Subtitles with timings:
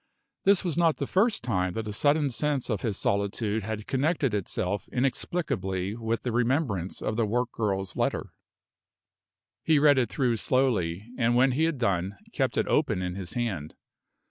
[0.45, 4.33] This was not the first time that a sudden sense of his solitude had connected
[4.33, 8.33] itself inexplicably with the remembrance of the work girl's letter.
[9.61, 13.33] He read it through slowly, and when he had done, kept it open in his
[13.33, 13.75] hand.